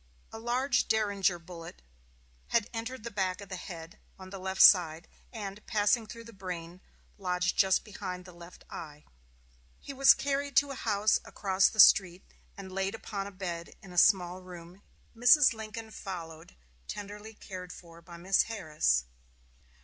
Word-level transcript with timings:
A 0.33 0.39
large 0.39 0.87
derringer 0.87 1.37
bullet 1.37 1.83
had 2.47 2.67
entered 2.73 3.03
the 3.03 3.11
back 3.11 3.39
of 3.39 3.49
the 3.49 3.55
head, 3.55 3.99
on 4.17 4.31
the 4.31 4.39
left 4.39 4.63
side, 4.63 5.07
and, 5.31 5.63
passing 5.67 6.07
through 6.07 6.23
the 6.23 6.33
brain, 6.33 6.81
lodged 7.19 7.55
just 7.55 7.83
behind 7.83 8.25
the 8.25 8.31
left 8.31 8.63
eye. 8.67 9.05
He 9.79 9.93
was 9.93 10.15
carried 10.15 10.55
to 10.55 10.71
a 10.71 10.81
house 10.89 11.19
across 11.23 11.69
the 11.69 11.79
street, 11.79 12.23
and 12.57 12.71
laid 12.71 12.95
upon 12.95 13.27
a 13.27 13.31
bed 13.31 13.75
in 13.83 13.93
a 13.93 13.97
small 13.99 14.41
room 14.41 14.69
at 14.69 14.73
the 14.73 14.79
rear 14.79 14.79
of 14.79 14.79
the 14.79 14.89
hall 14.89 14.97
on 15.03 15.17
the 15.19 15.21
ground 15.21 15.31
floor. 15.31 15.43
Mrs. 15.43 15.53
Lincoln 15.65 15.91
followed, 15.91 16.55
tenderly 16.87 17.33
cared 17.35 17.71
for 17.71 18.01
by 18.01 18.17
Miss 18.17 18.41
Harris. 18.49 19.03